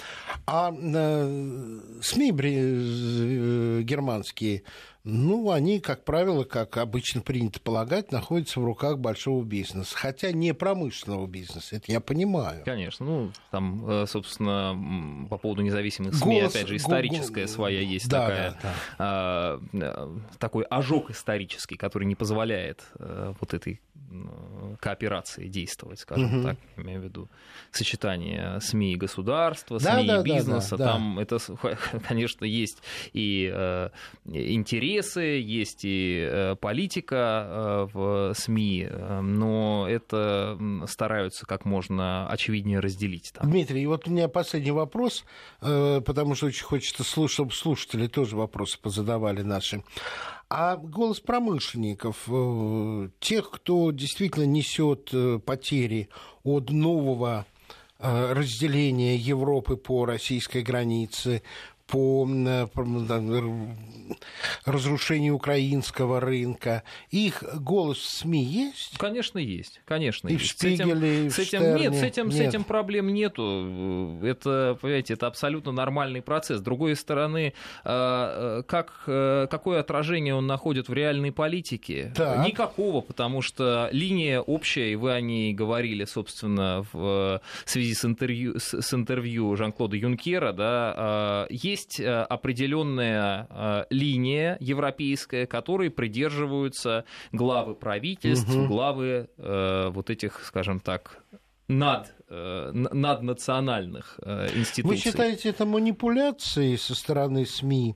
[0.47, 0.71] А
[2.01, 2.31] СМИ
[3.84, 4.63] германские,
[5.05, 9.95] ну, они, как правило, как обычно принято полагать, находятся в руках большого бизнеса.
[9.95, 12.63] Хотя не промышленного бизнеса, это я понимаю.
[12.65, 17.81] Конечно, ну, там, э, собственно, по поводу независимых СМИ, Голос- опять же, историческая го- своя
[17.81, 18.73] есть Да, такая, да, да.
[18.97, 19.61] а,
[20.39, 23.79] такой ожог исторический, который не позволяет э, вот этой
[24.79, 26.43] кооперации действовать, скажем Мгм.
[26.43, 27.29] так, имею в виду
[27.71, 30.91] сочетание СМИ и государства, Да, СМИ да, и да, бизнеса, да, да.
[30.93, 31.37] там это,
[32.07, 32.77] конечно, есть
[33.13, 33.89] и э,
[34.95, 42.79] интересы, есть и э, политика э, в СМИ, э, но это стараются как можно очевиднее
[42.79, 43.34] разделить.
[43.34, 43.49] Там.
[43.49, 45.25] Дмитрий, и вот у меня последний вопрос,
[45.60, 49.84] потому что очень хочется, чтобы слушатели тоже вопросы позадавали наши.
[50.49, 52.29] А голос промышленников,
[53.19, 55.12] тех, кто действительно несет
[55.45, 56.10] потери
[56.43, 57.45] от нового
[57.99, 61.41] разделения Европы по российской границе,
[61.87, 62.27] по
[63.07, 63.75] там,
[64.65, 68.97] разрушению украинского рынка, их голос в СМИ есть?
[68.97, 70.27] Конечно, есть, конечно.
[70.27, 70.59] И в есть.
[70.59, 71.81] С этим- Шпигеле, и в с этим, Штерне?
[71.81, 72.47] нет, с этим, с Нет.
[72.49, 74.19] этим проблем нету.
[74.23, 76.59] Это, понимаете, это абсолютно нормальный процесс.
[76.59, 77.89] С другой стороны, э,
[78.59, 82.11] э, как, э, какое отражение он находит в реальной политике?
[82.15, 82.45] Так.
[82.47, 88.05] Никакого, потому что линия общая, и вы о ней говорили, собственно, в э, связи с
[88.05, 97.03] интервью, с, интервью Жан-Клода Юнкера, да, э, есть э, определенная э, линия европейская, которой придерживаются
[97.31, 98.67] главы правительств, Мгм.
[98.67, 101.23] главы э, вот этих, скажем так,
[101.67, 104.19] над, наднациональных
[104.55, 104.83] институций.
[104.83, 107.95] Вы считаете это манипуляцией со стороны СМИ?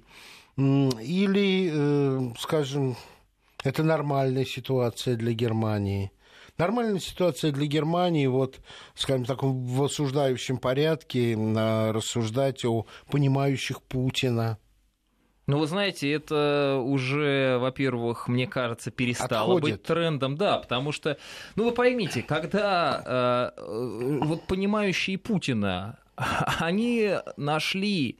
[0.57, 2.95] Или, скажем,
[3.63, 6.11] это нормальная ситуация для Германии?
[6.59, 8.59] Нормальная ситуация для Германии, вот,
[8.93, 14.57] скажем, в таком в осуждающем порядке а, рассуждать о понимающих Путина.
[15.47, 19.77] Ну, вы знаете, это уже, во-первых, мне кажется, перестало Отходит.
[19.77, 21.17] быть трендом, да, потому что,
[21.55, 25.97] ну, вы поймите, когда э, э, вот понимающие Путина,
[26.59, 28.19] они нашли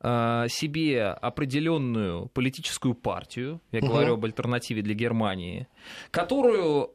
[0.00, 3.88] э, себе определенную политическую партию, я Мгм.
[3.88, 5.66] говорю об альтернативе для Германии,
[6.12, 6.92] которую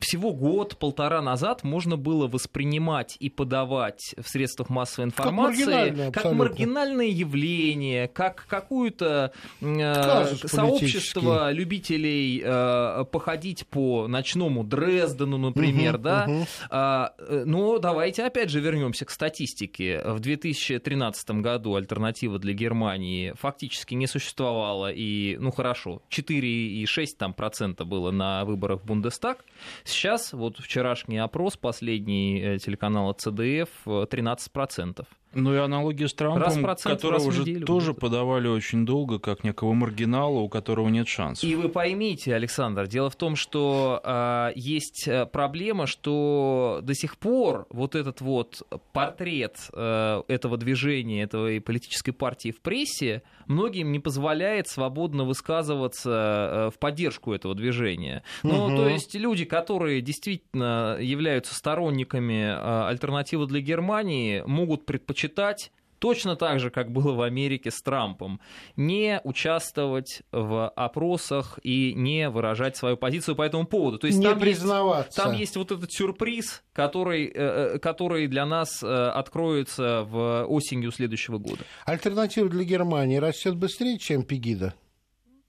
[0.00, 7.06] всего год-полтора назад можно было воспринимать и подавать в средствах массовой информации маргинальное как маргинальное
[7.06, 16.26] явление, как какую-то э, сообщество любителей э, походить по ночному Дрездену, например, Мгм, да.
[16.26, 16.46] мгм.
[16.70, 20.02] А, э, но давайте опять же вернемся к статистике.
[20.04, 27.84] В 2013 году альтернатива для Германии фактически не существовала, и, ну хорошо, 4,6 там процента
[27.84, 29.44] было на выборах в Бундестаг.
[29.90, 35.06] Сейчас, вот вчерашний опрос, последний э, телеканала ЦДФ, э, 13 процентов.
[35.32, 38.00] Ну и аналогия с Трампом, которого уже неделю, тоже будет.
[38.00, 41.48] подавали очень долго, как некого маргинала, у которого нет шансов.
[41.48, 47.66] И вы поймите, Александр, дело в том, что э, есть проблема, что до сих пор
[47.70, 48.62] вот этот вот
[48.92, 56.70] портрет э, этого движения, этой политической партии в прессе многим не позволяет свободно высказываться э,
[56.74, 58.24] в поддержку этого движения.
[58.42, 58.76] Ну, угу.
[58.76, 65.19] то есть люди, которые действительно являются сторонниками э, альтернативы для Германии, могут предпочитать
[66.00, 68.40] точно так же, как было в Америке с Трампом,
[68.74, 73.98] не участвовать в опросах и не выражать свою позицию по этому поводу.
[73.98, 75.08] То есть не там признаваться.
[75.08, 80.46] Есть, там есть вот этот сюрприз, который, э, э, который для нас э, откроется в
[80.48, 81.64] осенью следующего года.
[81.84, 84.74] Альтернатива для Германии растет быстрее, чем Пегида?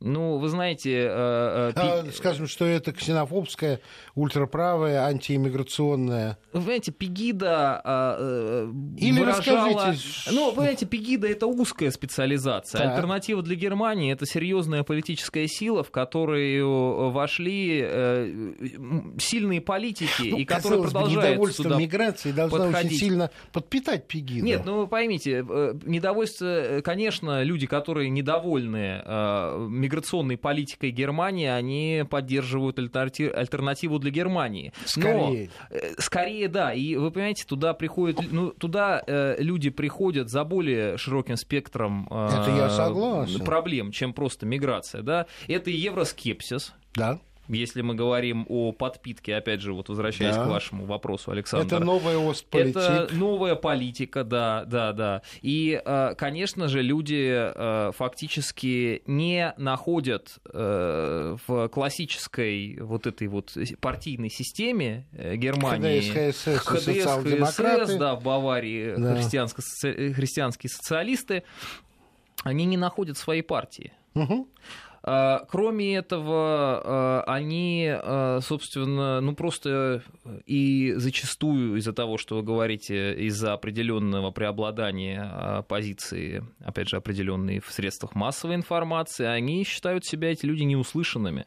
[0.03, 0.91] Ну, вы знаете...
[0.93, 3.81] Э, э, а, скажем, что это ксенофобская,
[4.15, 6.39] ультраправая, антииммиграционная...
[6.53, 9.91] Вы знаете, Пегида э, э Или выражала...
[9.91, 10.31] Расскажите...
[10.31, 12.81] Ну, вы знаете, Пегида— это узкая специализация.
[12.81, 12.95] Так.
[12.95, 18.53] Альтернатива для Германии— это серьезная политическая сила, в которую вошли э,
[19.19, 22.91] сильные политики, ну, и которые продолжают недовольство сюда миграции должно подходить.
[22.93, 24.45] очень сильно подпитать Пегиду.
[24.45, 25.45] Нет, ну, вы поймите,
[25.85, 29.03] недовольство, конечно, люди, которые недовольны
[29.91, 34.73] миграционной политикой Германии, они поддерживают альтернативу для Германии.
[34.85, 35.49] Скорее.
[35.69, 36.73] Но, э, скорее, да.
[36.73, 42.27] И вы понимаете, туда приходят, ну, туда э, люди приходят за более широким спектром э,
[42.27, 43.43] Это я согласен.
[43.43, 45.01] проблем, чем просто миграция.
[45.01, 45.25] Да?
[45.47, 46.73] Это и евроскепсис.
[46.95, 50.45] Да если мы говорим о подпитке, опять же, вот возвращаясь да.
[50.45, 51.75] к вашему вопросу, Александр.
[51.75, 52.77] Это новая Остполитик.
[52.77, 55.21] Это новая политика, да, да, да.
[55.41, 63.57] И, э, конечно же, люди э, фактически не находят э, в классической вот этой вот
[63.79, 69.15] партийной системе Германии ХДС, ХСС, ХДС, да, в Баварии да.
[69.15, 71.43] христианские социалисты,
[72.43, 73.93] они не находят своей партии.
[74.13, 74.47] Угу.
[75.03, 80.03] А, кроме этого, а, они, а, собственно, ну просто
[80.45, 87.71] и зачастую из-за того, что вы говорите, из-за определенного преобладания позиции, опять же, определенные в
[87.71, 91.45] средствах массовой информации, они считают себя, эти люди, неуслышанными.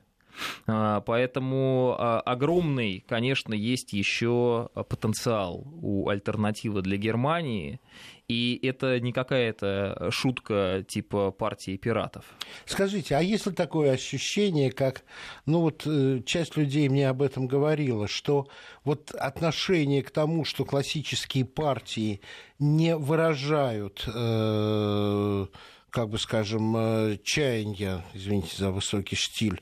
[0.67, 7.81] Поэтому огромный, конечно, есть еще потенциал у альтернативы для Германии.
[8.27, 12.25] И это не какая-то шутка типа партии пиратов.
[12.65, 15.05] Скажите, а есть ли такое ощущение, как,
[15.45, 18.49] ну вот э, часть людей мне об этом говорила, что
[18.83, 22.23] вот отношение к тому, что классические партии
[22.59, 25.47] не выражают, э,
[25.91, 29.61] как бы скажем, э, чаяния, извините за высокий стиль,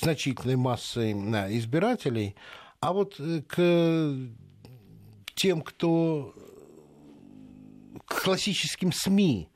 [0.00, 2.36] значительной массы избирателей,
[2.80, 4.30] а вот э, к
[5.34, 6.34] тем, кто
[8.06, 9.48] к классическим СМИ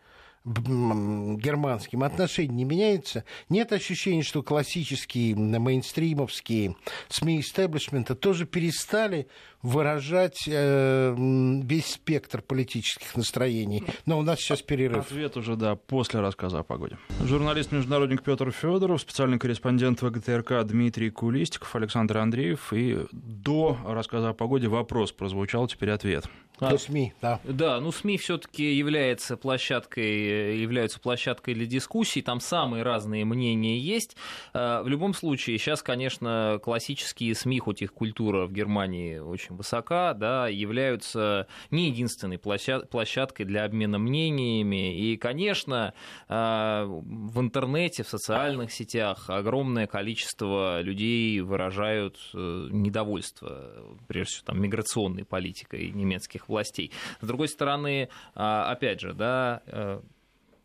[0.50, 6.76] германским отношение не меняется, нет ощущения, что классические мейнстримовские
[7.08, 9.28] СМИ истеблишмента тоже перестали
[9.62, 13.84] выражать э, весь спектр политических настроений.
[14.06, 15.06] Но у нас сейчас перерыв.
[15.06, 16.98] Ответ уже, да, после рассказа о погоде.
[17.24, 22.72] Журналист-международник Петр Федоров, специальный корреспондент ВГТРК Дмитрий Кулистиков, Александр Андреев.
[22.72, 26.24] И до рассказа о погоде вопрос прозвучал, теперь ответ.
[26.60, 27.40] А, СМИ, да.
[27.44, 34.16] Да, ну СМИ все-таки является площадкой, являются площадкой для дискуссий, там самые разные мнения есть.
[34.52, 40.14] А, в любом случае, сейчас, конечно, классические СМИ, хоть их культура в Германии очень высока,
[40.14, 44.96] да, являются не единственной площадкой для обмена мнениями.
[44.98, 45.94] И, конечно,
[46.28, 54.60] а, в интернете, в социальных сетях огромное количество людей выражают э, недовольство, прежде всего, там,
[54.60, 56.92] миграционной политикой немецких властей.
[57.20, 60.00] С другой стороны, а, опять же, да, э,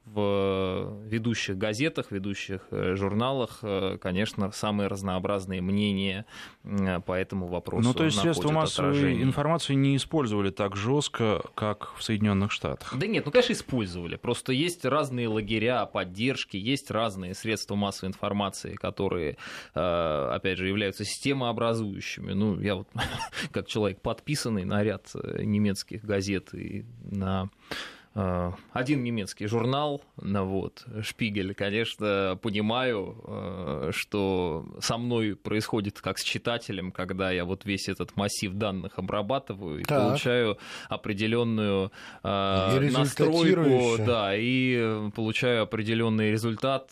[0.05, 6.25] в ведущих газетах, ведущих э, журналах, э, конечно, самые разнообразные мнения
[7.05, 7.87] по этому вопросу.
[7.87, 9.23] Ну, то есть средства массовой отражение.
[9.23, 12.93] информации не использовали так жестко, как в Соединенных Штатах?
[12.95, 14.15] Да нет, ну, конечно, использовали.
[14.15, 19.37] Просто есть разные лагеря поддержки, есть разные средства массовой информации, которые,
[19.73, 22.33] э, опять же, являются системообразующими.
[22.33, 22.87] Ну, я вот,
[23.51, 30.85] как человек, подписанный на ряд немецких газет и на Э, один немецкий журнал, ну вот,
[31.01, 37.89] Шпигель, конечно, понимаю, э, что со мной происходит как с читателем, когда я вот весь
[37.89, 40.01] этот массив данных обрабатываю и так.
[40.01, 41.91] получаю определенную
[42.23, 46.91] э, и настройку, да, и получаю определенный результат,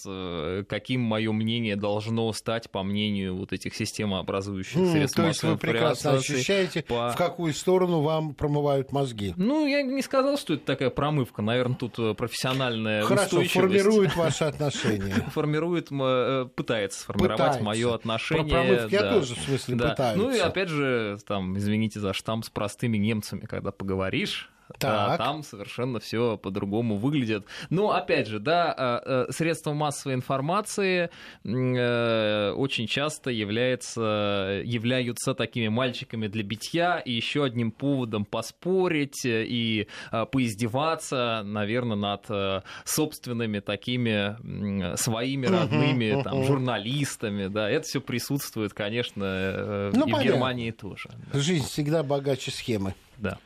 [0.67, 5.57] каким мое мнение должно стать по мнению вот этих системообразующих mm, средств То есть вы
[5.57, 7.11] прекрасно ощущаете, по...
[7.11, 9.33] в какую сторону вам промывают мозги?
[9.37, 14.15] Ну, я не сказал, что это такая промывка промывка, наверное, тут э, профессиональная Хорошо, формирует
[14.15, 15.13] ваши отношения.
[15.31, 18.45] Формирует, э, пытается сформировать мое отношение.
[18.45, 20.17] Про промывки я тоже, в смысле, пытаюсь.
[20.17, 24.49] Ну и опять же, там, извините за штамм, с простыми немцами, когда поговоришь,
[24.87, 25.17] так.
[25.17, 27.45] Там совершенно все по-другому выглядит.
[27.69, 31.09] Но опять же, да, э, средства массовой информации
[31.43, 39.87] очень часто является, являются такими мальчиками для битья и еще одним поводом поспорить и
[40.31, 47.47] поиздеваться, наверное, над э, собственными такими своими родными там, журналистами.
[47.47, 50.19] Да, это все присутствует, конечно, э, ну, и понятно.
[50.19, 51.09] в Германии тоже.
[51.33, 52.95] Жизнь всегда богаче схемы.
[53.17, 53.37] Да.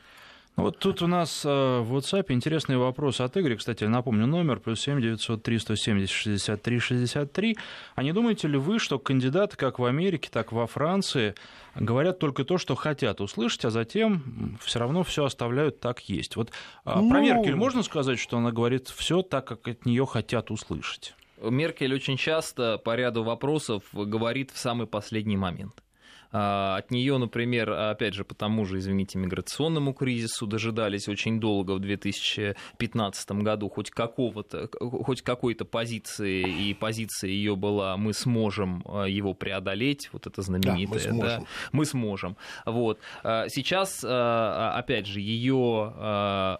[0.58, 3.54] Вот тут у нас э, в WhatsApp интересный вопрос от Игоря.
[3.54, 7.56] Кстати, напомню, номер плюс 7 903 170 63 63.
[7.94, 11.36] А не думаете ли вы, что кандидаты как в Америке, так и во Франции
[11.76, 16.34] говорят только то, что хотят услышать, а затем все равно все оставляют так есть?
[16.34, 16.50] Вот
[16.84, 17.08] ну...
[17.08, 21.14] про Меркель можно сказать, что она говорит все так, как от нее хотят услышать?
[21.40, 25.84] Меркель очень часто по ряду вопросов говорит в самый последний момент.
[26.30, 31.72] А, от нее, например, опять же, по тому же, извините, миграционному кризису дожидались очень долго
[31.72, 39.04] в 2015 году хоть какого-то, хоть какой-то позиции, и позиция ее была «мы сможем а,
[39.04, 41.20] его преодолеть», вот это знаменитое, да, мы сможем.
[41.20, 42.36] Да, мы сможем.
[42.66, 42.98] Вот.
[43.22, 46.58] А, сейчас, опять же, ее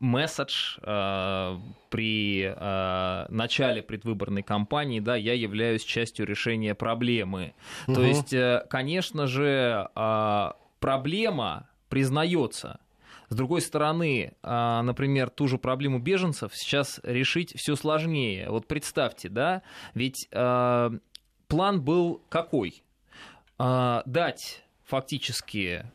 [0.00, 0.78] месседж
[1.90, 2.54] при
[3.30, 7.54] начале предвыборной кампании, да, я являюсь частью решения проблемы.
[7.86, 7.94] Угу.
[7.94, 8.64] То есть, э,
[9.02, 12.78] конечно же, э, проблема признается.
[13.28, 18.50] С другой стороны, например, ту же проблему беженцев сейчас решить все сложнее.
[18.50, 19.62] Вот представьте, да,
[19.94, 22.82] ведь план был какой?
[23.58, 25.86] Дать фактически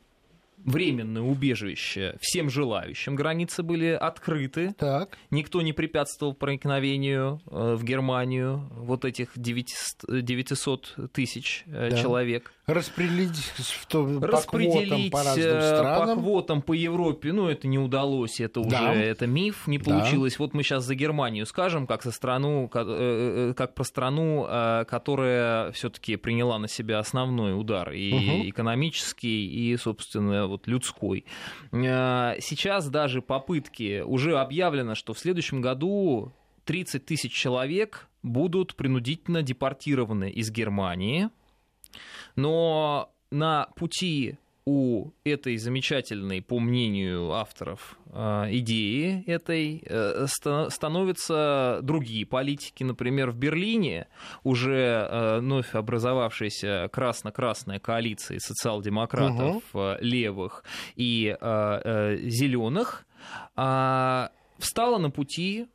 [0.67, 3.15] временное убежище всем желающим.
[3.15, 4.73] Границы были открыты.
[4.77, 5.17] Так.
[5.31, 11.97] Никто не препятствовал проникновению э, в Германию вот этих 900 тысяч э, да.
[11.97, 12.53] человек.
[12.67, 16.17] Распределить, в том, Распределить по, квотам, по разным э, странам.
[16.17, 18.93] По квотам по Европе, ну, это не удалось, это уже да.
[18.93, 20.33] это миф, не получилось.
[20.33, 20.43] Да.
[20.43, 22.87] Вот мы сейчас за Германию скажем, как, со страну, как,
[23.55, 24.45] как про страну,
[24.87, 28.49] которая все таки приняла на себя основной удар, и угу.
[28.49, 31.25] экономический, и, собственно, вот людской.
[31.71, 36.33] Э, сейчас даже попытки, уже объявлено, что в следующем году
[36.65, 41.29] 30 тысяч человек будут принудительно депортированы из Германии,
[42.35, 52.25] но на пути у этой замечательной, по мнению авторов, э, идеи этой э, становятся другие
[52.25, 52.83] политики.
[52.83, 54.07] Например, в Берлине
[54.43, 59.95] уже э, вновь образовавшаяся красно-красная коалиция социал-демократов, угу.
[60.01, 60.65] левых
[60.97, 63.05] и зеленых
[63.55, 65.67] а, встала на пути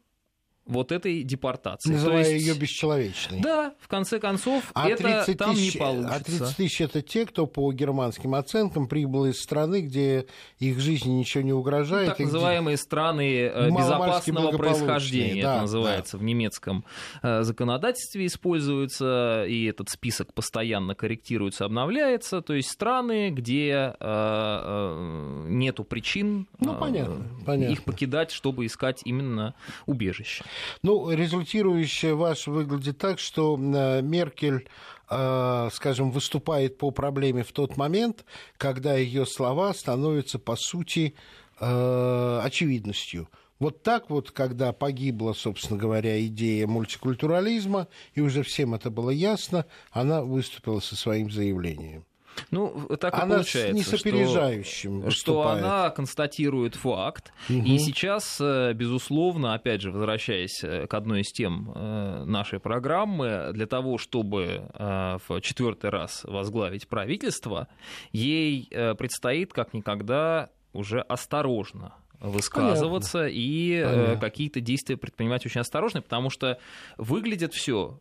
[0.67, 1.93] вот этой депортации.
[1.93, 2.47] Называя есть...
[2.47, 3.41] ее бесчеловечной.
[3.41, 6.15] Да, в конце концов, а это там тысяч, не получится.
[6.15, 10.27] А 30 тысяч– это те, кто по германским оценкам прибыл из страны, где
[10.59, 12.09] их жизни ничего не угрожает.
[12.09, 12.83] Ну, так называемые где...
[12.83, 16.19] страны э, безопасного происхождения, да, это называется да.
[16.19, 16.85] в немецком
[17.23, 22.41] э, законодательстве используется, и этот список постоянно корректируется, обновляется.
[22.41, 27.73] То есть страны, где э, нету причин ну, понятно, понятно.
[27.73, 29.55] их покидать, чтобы искать именно
[29.87, 30.45] убежище.
[30.83, 34.69] Ну, результирующее ваше выглядит так, что э, Меркель
[35.11, 38.25] э, скажем, выступает по проблеме в тот момент,
[38.57, 41.15] когда ее слова становятся, по сути,
[41.61, 43.29] э, очевидностью.
[43.59, 49.67] Вот так вот, когда погибла, собственно говоря, идея мультикультурализма, и уже всем это было ясно,
[49.93, 52.05] она выступила со своим заявлением.
[52.51, 57.33] Ну, так она и получается, не с опережающим что, что она констатирует факт.
[57.49, 57.59] Угу.
[57.59, 63.51] И сейчас, э, безусловно, опять же, возвращаясь э, к одной из тем э, нашей программы,
[63.53, 67.69] для того, чтобы в четвертый раз возглавить правительство,
[68.13, 68.69] ей
[68.99, 73.37] предстоит как никогда уже осторожно высказываться Понятно.
[73.37, 74.17] и Понятно.
[74.21, 76.59] какие-то действия предпринимать очень осторожно, потому что
[76.97, 78.01] выглядит все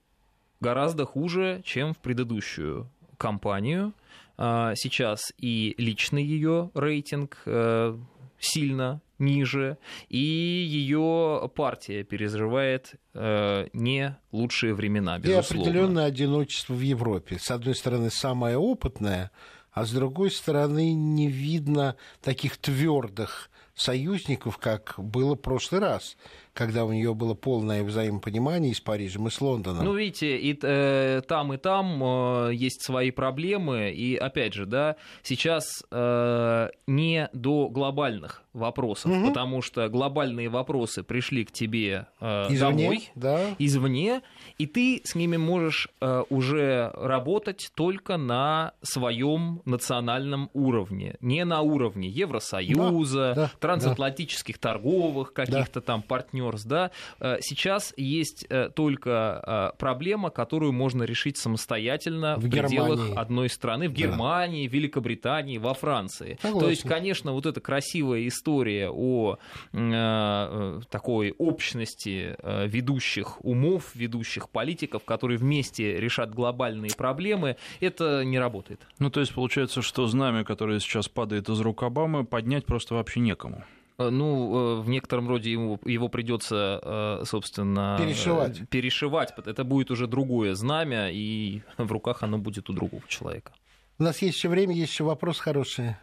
[0.59, 2.89] гораздо хуже, чем в предыдущую
[3.21, 3.93] кампанию.
[4.37, 7.95] А, сейчас и личный ее рейтинг э,
[8.39, 9.77] сильно ниже,
[10.09, 15.63] и ее партия переживает э, не лучшие времена, безусловно.
[15.63, 17.37] И определенное одиночество в Европе.
[17.39, 19.29] С одной стороны, самая опытная,
[19.71, 26.17] а с другой стороны, не видно таких твердых союзников, как было в прошлый раз
[26.53, 29.85] когда у нее было полное взаимопонимание и с Парижем, и с Лондоном.
[29.85, 34.97] Ну, видите, и э, там, и там э, есть свои проблемы, и опять же, да,
[35.23, 39.29] сейчас э, не до глобальных вопросов, угу.
[39.29, 43.55] потому что глобальные вопросы пришли к тебе э, извне, домой, да.
[43.59, 44.21] извне,
[44.57, 51.61] и ты с ними можешь э, уже работать только на своем национальном уровне, не на
[51.61, 54.69] уровне Евросоюза, да, да, трансатлантических да.
[54.69, 55.85] торговых каких-то да.
[55.85, 56.01] там
[56.41, 56.91] партнерств, да.
[57.19, 63.15] Э, сейчас есть э, только э, проблема, которую можно решить самостоятельно в, в пределах Германии.
[63.15, 64.75] одной страны, в Германии, да.
[64.75, 66.37] Великобритании, во Франции.
[66.41, 66.59] Согласен.
[66.59, 69.37] То есть, конечно, вот эта красивая история история о
[69.73, 78.39] э, такой общности э, ведущих умов, ведущих политиков, которые вместе решат глобальные проблемы, это не
[78.39, 78.81] работает.
[78.99, 83.19] Ну, то есть получается, что знамя, которое сейчас падает из рук Обамы, поднять просто вообще
[83.19, 83.63] некому.
[84.01, 88.67] Э, ну, в некотором роде ему, его придется, собственно, перешивать.
[88.69, 89.33] перешивать.
[89.45, 93.51] Это будет уже другое знамя, и в руках оно будет у другого человека.
[93.99, 95.95] У нас есть еще время, есть еще вопрос хороший.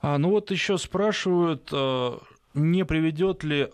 [0.00, 1.70] А, ну вот еще спрашивают,
[2.54, 3.68] не приведет ли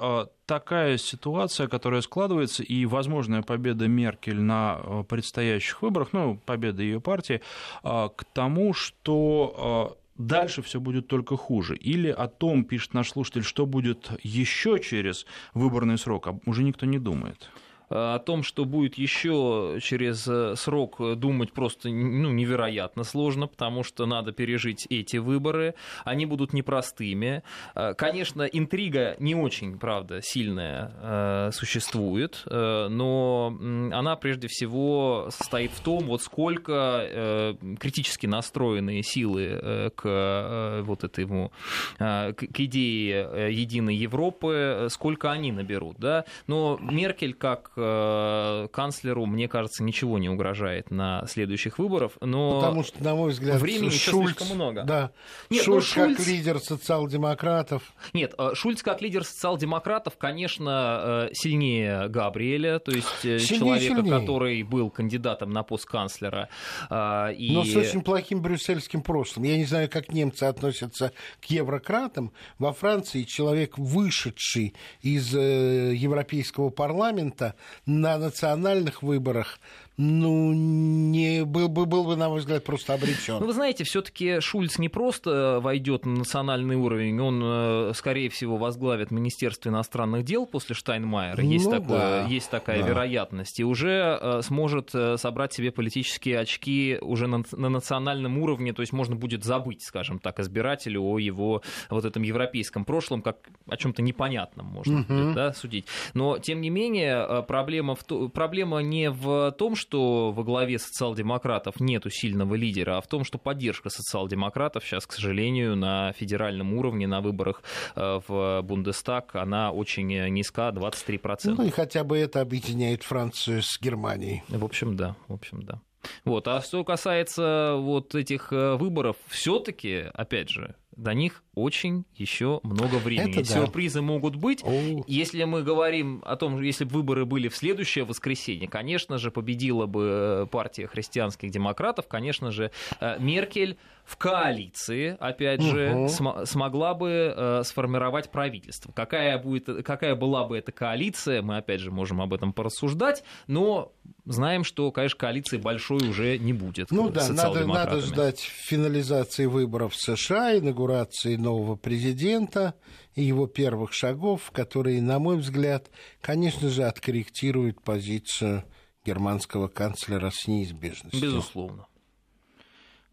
[0.47, 7.41] такая ситуация, которая складывается, и возможная победа Меркель на предстоящих выборах, ну, победа ее партии,
[7.83, 9.97] к тому, что
[10.27, 11.77] дальше все будет только хуже.
[11.77, 16.99] Или о том, пишет наш слушатель, что будет еще через выборный срок, уже никто не
[16.99, 17.51] думает.
[17.95, 24.07] О том, что будет еще через э, срок думать просто ну, невероятно сложно, потому что
[24.07, 25.75] надо пережить эти выборы.
[26.05, 27.43] Они будут непростыми.
[27.75, 33.57] Э, конечно, интрига не очень, правда, сильная э, существует, но
[33.93, 41.53] она прежде всего состоит в том, вот сколько критически настроенные силы к вот этому,
[41.99, 45.97] к идее единой Европы, сколько они наберут.
[45.99, 46.25] Да?
[46.47, 52.85] Но Меркель как Э, канцлеру, мне кажется, ничего не угрожает на следующих выборах, но Потому
[52.85, 54.85] что, на мой взгляд, времени Шульц, слишком много.
[54.85, 55.11] Да,
[55.51, 57.93] Нет, Шульц, ну, Шульц как лидер социал-демократов.
[58.13, 64.21] Нет, э, Шульц как лидер социал-демократов, конечно, э, сильнее Габриэля, то есть сильнее, человека, сильнее.
[64.21, 66.49] который был кандидатом на пост канцлера.
[66.91, 67.51] И...
[67.53, 69.45] Но с очень плохим брюссельским прошлым.
[69.45, 72.33] Я не знаю, как немцы относятся к еврократам.
[72.59, 77.55] Во Франции человек, вышедший из Европейского парламента,
[77.87, 79.59] на национальных выборах
[80.03, 83.39] ну, не, был, бы, был бы, на мой взгляд, просто обречен.
[83.39, 88.57] Ну, вы знаете, все-таки Шульц не просто войдет на национальный уровень, он, э, скорее всего,
[88.57, 91.41] возглавит Министерство иностранных дел после Штайнмайера.
[91.45, 92.89] Есть, ну, такое, да, есть такая да.
[92.89, 93.61] вероятность.
[93.61, 98.83] И уже э, сможет э, собрать себе политические очки уже на, на национальном уровне, то
[98.83, 103.37] есть можно будет забыть, скажем так, избирателю о его вот этом европейском прошлом, как
[103.69, 105.15] о чем-то непонятном можно угу.
[105.15, 105.87] будет, да, судить.
[106.15, 112.11] Но, тем не менее, проблема, в, проблема не в том, что во главе социал-демократов нету
[112.11, 117.21] сильного лидера, а в том, что поддержка социал-демократов сейчас, к сожалению, на федеральном уровне, на
[117.21, 117.63] выборах
[117.95, 121.55] э, в Бундестаг, она очень низка, 23%.
[121.57, 124.43] Ну и хотя бы это объединяет Францию с Германией.
[124.49, 125.81] В общем, да, в общем, да.
[126.25, 126.49] Вот.
[126.49, 132.97] А что касается вот этих э, выборов, все-таки, опять же, до них очень еще много
[132.97, 133.31] времени.
[133.31, 133.61] Это да.
[133.61, 134.63] Сюрпризы могут быть.
[134.65, 135.05] О.
[135.07, 139.87] Если мы говорим о том, если бы выборы были в следующее воскресенье, конечно же, победила
[139.87, 146.09] бы э, партия христианских демократов, конечно же, э, Меркель в коалиции, опять же, угу.
[146.09, 148.91] см- смогла бы э, сформировать правительство.
[148.93, 153.93] Какая, будет, какая была бы эта коалиция, мы опять же можем об этом порассуждать, но
[154.25, 156.91] знаем, что, конечно, коалиции большой уже не будет.
[156.91, 162.75] Ну да, надо, надо ждать финализации выборов в США, инаугурации нового президента
[163.15, 165.91] и его первых шагов, которые, на мой взгляд,
[166.21, 168.65] конечно же, откорректируют позицию
[169.05, 171.21] германского канцлера с неизбежностью.
[171.21, 171.87] Безусловно.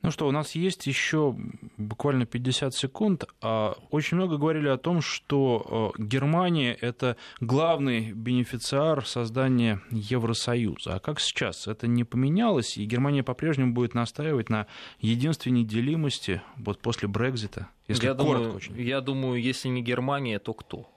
[0.02, 1.36] Ну что, у нас есть еще
[1.78, 3.26] буквально 50 секунд.
[3.42, 10.96] А, очень много говорили о том, что э, Германия– это главный бенефициар создания Евросоюза.
[10.96, 11.68] А как сейчас?
[11.68, 14.68] Это не поменялось, и Германия по-прежнему будет настаивать на
[15.00, 18.82] единстве неделимости вот после Брекзита, если я коротко думаю, очень.
[18.82, 20.90] Я думаю, если не Германия, то кто?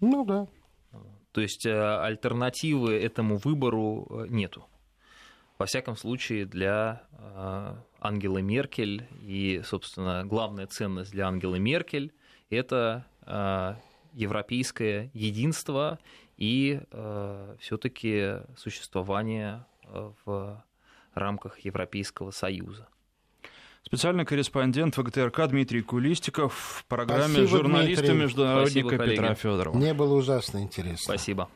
[0.00, 0.48] Ну да.
[1.30, 4.66] То есть э, альтернативы этому выбору э, нету
[5.58, 7.04] во всяком случае, для
[8.04, 9.08] Ангелы Меркель.
[9.20, 12.12] И, собственно, главная ценность для Ангелы Меркель–
[12.50, 13.74] это э,
[14.12, 15.98] европейское единство
[16.36, 20.64] и э, все-таки существование э, в
[21.14, 22.88] рамках Европейского Союза.
[23.82, 29.76] Специальный корреспондент ВГТРК Дмитрий Кулистиков в программе Спасибо, журналиста-международника Петра Федорова.
[29.76, 30.98] Мне было ужасно интересно.
[30.98, 31.48] Спасибо.